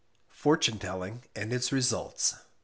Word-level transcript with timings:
FORTUNE 0.33 0.79
TELLING 0.79 1.25
AND 1.35 1.53
ITS 1.53 1.71
RESULTS. 1.71 2.33